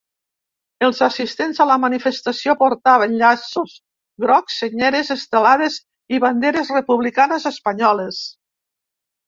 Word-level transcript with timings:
Els 0.85 1.01
assistents 1.07 1.59
a 1.65 1.67
la 1.71 1.75
manifestació 1.83 2.55
portaven 2.63 3.13
llaços 3.19 3.77
grocs, 4.25 4.57
senyeres, 4.63 5.13
estelades 5.19 5.79
i 6.19 6.23
banderes 6.27 6.75
republicanes 6.81 7.49
espanyoles. 7.55 8.27